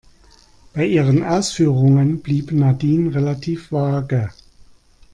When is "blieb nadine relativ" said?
2.23-3.71